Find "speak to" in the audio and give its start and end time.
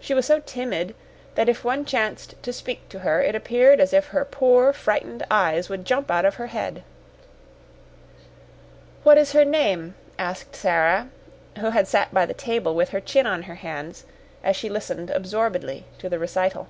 2.52-2.98